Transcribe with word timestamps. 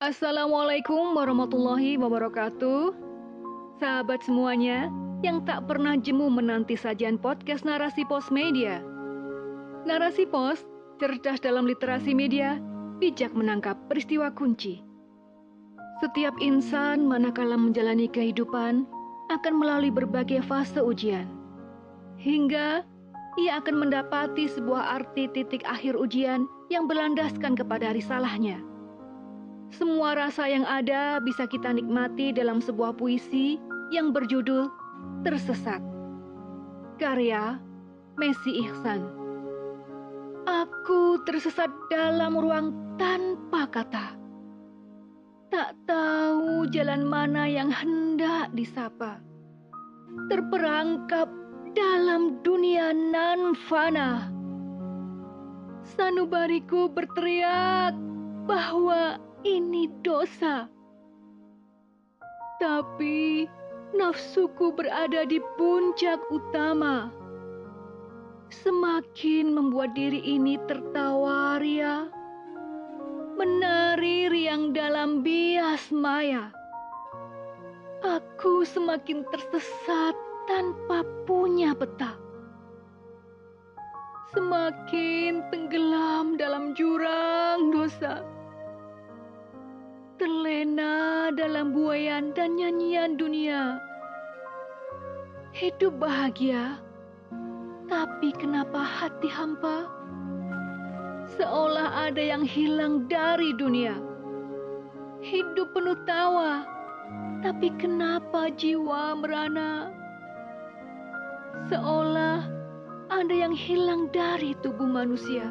Assalamualaikum 0.00 1.12
warahmatullahi 1.12 2.00
wabarakatuh. 2.00 2.96
Sahabat 3.84 4.24
semuanya 4.24 4.88
yang 5.20 5.44
tak 5.44 5.68
pernah 5.68 5.92
jemu 5.92 6.32
menanti 6.32 6.72
sajian 6.72 7.20
podcast 7.20 7.68
Narasi 7.68 8.08
Pos 8.08 8.32
Media. 8.32 8.80
Narasi 9.84 10.24
Pos, 10.24 10.64
cerdas 11.04 11.44
dalam 11.44 11.68
literasi 11.68 12.16
media, 12.16 12.56
bijak 12.96 13.36
menangkap 13.36 13.76
peristiwa 13.92 14.32
kunci. 14.32 14.80
Setiap 16.00 16.32
insan 16.40 17.04
manakala 17.04 17.60
menjalani 17.60 18.08
kehidupan 18.08 18.88
akan 19.28 19.54
melalui 19.60 19.92
berbagai 19.92 20.40
fase 20.48 20.80
ujian. 20.80 21.28
Hingga 22.16 22.88
ia 23.36 23.52
akan 23.60 23.84
mendapati 23.84 24.48
sebuah 24.48 24.96
arti 24.96 25.28
titik 25.36 25.60
akhir 25.68 25.92
ujian 25.92 26.48
yang 26.72 26.88
berlandaskan 26.88 27.52
kepada 27.52 27.92
risalahnya. 27.92 28.69
Semua 29.70 30.18
rasa 30.18 30.50
yang 30.50 30.66
ada 30.66 31.22
bisa 31.22 31.46
kita 31.46 31.70
nikmati 31.70 32.34
dalam 32.34 32.58
sebuah 32.58 32.98
puisi 32.98 33.58
yang 33.94 34.10
berjudul 34.10 34.66
Tersesat. 35.22 35.78
Karya 36.98 37.56
Messi 38.18 38.66
Ihsan. 38.66 39.06
Aku 40.44 41.22
tersesat 41.24 41.70
dalam 41.88 42.36
ruang 42.36 42.74
tanpa 42.98 43.64
kata. 43.70 44.06
Tak 45.48 45.72
tahu 45.88 46.68
jalan 46.68 47.06
mana 47.06 47.46
yang 47.46 47.72
hendak 47.72 48.52
disapa. 48.52 49.22
Terperangkap 50.28 51.30
dalam 51.72 52.42
dunia 52.42 52.90
nan 52.92 53.54
fana. 53.66 54.28
Sanubariku 55.96 56.90
berteriak 56.92 57.96
bahwa 58.44 59.18
ini 59.44 59.88
dosa. 60.04 60.68
Tapi 62.60 63.48
nafsuku 63.96 64.76
berada 64.76 65.24
di 65.24 65.40
puncak 65.56 66.20
utama. 66.28 67.08
Semakin 68.50 69.54
membuat 69.54 69.94
diri 69.94 70.20
ini 70.26 70.58
tertawa 70.66 71.62
ria, 71.62 72.10
menari 73.38 74.26
riang 74.26 74.74
dalam 74.74 75.22
bias 75.22 75.88
maya. 75.94 76.50
Aku 78.02 78.66
semakin 78.66 79.22
tersesat 79.30 80.16
tanpa 80.50 81.06
punya 81.24 81.72
peta. 81.78 82.18
Semakin 84.34 85.46
tenggelam 85.50 86.38
dalam 86.38 86.74
jurang 86.74 87.70
dosa 87.74 88.22
terlena 90.20 91.32
dalam 91.32 91.72
buayan 91.72 92.36
dan 92.36 92.60
nyanyian 92.60 93.16
dunia. 93.16 93.80
Hidup 95.56 95.96
bahagia, 95.96 96.76
tapi 97.88 98.28
kenapa 98.36 98.84
hati 98.84 99.32
hampa? 99.32 99.88
Seolah 101.40 102.12
ada 102.12 102.20
yang 102.20 102.44
hilang 102.44 103.08
dari 103.08 103.56
dunia. 103.56 103.96
Hidup 105.24 105.72
penuh 105.72 105.96
tawa, 106.04 106.68
tapi 107.40 107.72
kenapa 107.80 108.52
jiwa 108.52 109.16
merana? 109.16 109.88
Seolah 111.72 112.44
ada 113.08 113.32
yang 113.32 113.56
hilang 113.56 114.12
dari 114.12 114.52
tubuh 114.60 114.84
manusia. 114.84 115.48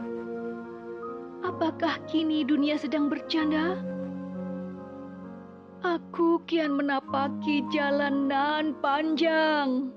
Apakah 1.41 1.97
kini 2.05 2.45
dunia 2.45 2.77
sedang 2.77 3.09
bercanda? 3.09 3.97
Aku 5.79 6.43
kian 6.43 6.75
menapaki 6.75 7.63
jalan 7.71 8.27
nan 8.27 8.75
panjang. 8.83 9.87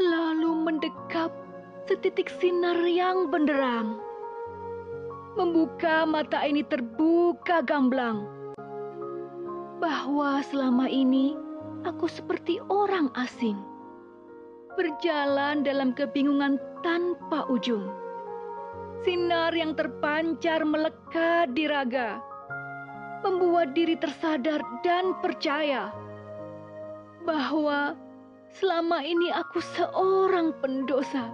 Lalu 0.00 0.64
mendekap 0.64 1.28
setitik 1.84 2.32
sinar 2.40 2.80
yang 2.88 3.28
benderang. 3.28 4.00
Membuka 5.36 6.08
mata 6.08 6.40
ini 6.40 6.64
terbuka 6.64 7.60
gamblang. 7.60 8.24
Bahwa 9.76 10.40
selama 10.40 10.88
ini 10.88 11.36
aku 11.84 12.08
seperti 12.08 12.64
orang 12.72 13.12
asing. 13.20 13.60
Berjalan 14.72 15.68
dalam 15.68 15.92
kebingungan 15.92 16.56
tanpa 16.80 17.44
ujung. 17.52 17.92
Sinar 19.04 19.52
yang 19.52 19.76
terpancar 19.76 20.64
melekat 20.64 21.52
di 21.52 21.68
raga 21.68 22.29
membuat 23.20 23.76
diri 23.76 23.96
tersadar 23.96 24.64
dan 24.80 25.12
percaya 25.20 25.92
bahwa 27.24 27.92
selama 28.56 29.04
ini 29.04 29.28
aku 29.30 29.60
seorang 29.76 30.56
pendosa. 30.64 31.28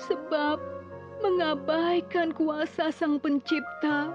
Sebab 0.00 0.56
mengabaikan 1.20 2.32
kuasa 2.32 2.88
Sang 2.88 3.20
Pencipta 3.20 4.12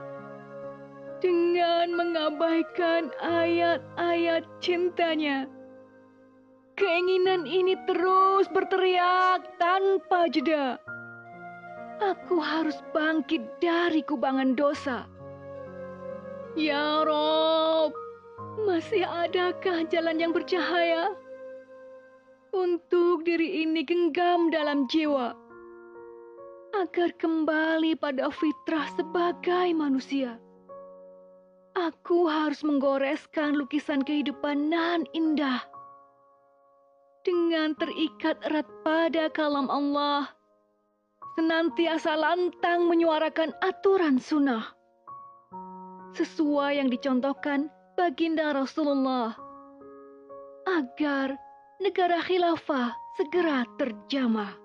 dengan 1.21 1.93
mengabaikan 1.93 3.13
ayat-ayat 3.21 4.45
cintanya. 4.61 5.45
Keinginan 6.75 7.47
ini 7.47 7.77
terus 7.87 8.51
berteriak 8.51 9.47
tanpa 9.61 10.27
jeda. 10.27 10.75
Aku 12.03 12.43
harus 12.43 12.75
bangkit 12.91 13.39
dari 13.63 14.03
kubangan 14.03 14.59
dosa 14.59 15.07
Ya 16.55 17.03
Rob, 17.03 17.91
masih 18.63 19.03
adakah 19.03 19.83
jalan 19.91 20.23
yang 20.23 20.31
bercahaya? 20.31 21.11
Untuk 22.55 23.27
diri 23.27 23.67
ini 23.67 23.83
genggam 23.83 24.47
dalam 24.47 24.87
jiwa, 24.87 25.35
agar 26.79 27.11
kembali 27.19 27.99
pada 27.99 28.31
fitrah 28.31 28.87
sebagai 28.95 29.75
manusia. 29.75 30.39
Aku 31.75 32.31
harus 32.31 32.63
menggoreskan 32.63 33.59
lukisan 33.59 33.99
kehidupan 34.07 34.71
nan 34.71 35.03
indah. 35.11 35.59
Dengan 37.27 37.75
terikat 37.75 38.39
erat 38.47 38.71
pada 38.87 39.27
kalam 39.27 39.67
Allah, 39.67 40.31
senantiasa 41.35 42.15
lantang 42.15 42.87
menyuarakan 42.87 43.51
aturan 43.59 44.23
sunnah 44.23 44.71
sesuai 46.15 46.79
yang 46.79 46.87
dicontohkan 46.87 47.67
baginda 47.99 48.55
Rasulullah 48.55 49.35
agar 50.65 51.35
negara 51.83 52.23
khilafah 52.23 52.95
segera 53.19 53.67
terjamah. 53.75 54.64